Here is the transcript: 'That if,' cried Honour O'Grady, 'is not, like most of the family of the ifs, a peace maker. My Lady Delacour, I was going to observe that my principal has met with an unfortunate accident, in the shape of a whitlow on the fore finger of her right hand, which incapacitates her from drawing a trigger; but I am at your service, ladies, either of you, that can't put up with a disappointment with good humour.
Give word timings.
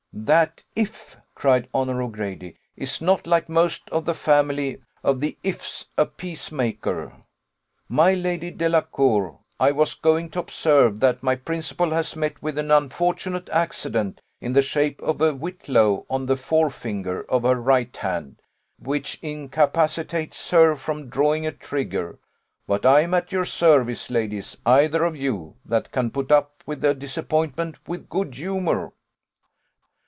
'That 0.13 0.61
if,' 0.75 1.15
cried 1.35 1.69
Honour 1.73 2.01
O'Grady, 2.01 2.57
'is 2.75 2.99
not, 3.01 3.25
like 3.25 3.47
most 3.47 3.89
of 3.91 4.03
the 4.03 4.13
family 4.13 4.77
of 5.05 5.21
the 5.21 5.37
ifs, 5.41 5.87
a 5.97 6.05
peace 6.05 6.51
maker. 6.51 7.13
My 7.87 8.13
Lady 8.13 8.51
Delacour, 8.51 9.39
I 9.57 9.71
was 9.71 9.93
going 9.95 10.29
to 10.31 10.39
observe 10.39 10.99
that 10.99 11.23
my 11.23 11.37
principal 11.37 11.91
has 11.91 12.17
met 12.17 12.41
with 12.43 12.57
an 12.57 12.71
unfortunate 12.71 13.47
accident, 13.51 14.19
in 14.41 14.51
the 14.51 14.61
shape 14.61 15.01
of 15.01 15.21
a 15.21 15.33
whitlow 15.33 16.05
on 16.09 16.25
the 16.25 16.35
fore 16.37 16.69
finger 16.69 17.23
of 17.31 17.43
her 17.43 17.55
right 17.55 17.95
hand, 17.95 18.41
which 18.77 19.17
incapacitates 19.21 20.49
her 20.49 20.75
from 20.75 21.07
drawing 21.09 21.47
a 21.47 21.53
trigger; 21.53 22.19
but 22.67 22.85
I 22.85 22.99
am 22.99 23.13
at 23.13 23.31
your 23.31 23.45
service, 23.45 24.09
ladies, 24.11 24.57
either 24.65 25.05
of 25.05 25.15
you, 25.15 25.55
that 25.63 25.93
can't 25.93 26.11
put 26.11 26.33
up 26.33 26.63
with 26.67 26.83
a 26.83 26.93
disappointment 26.93 27.77
with 27.87 28.09
good 28.09 28.35
humour. 28.35 28.91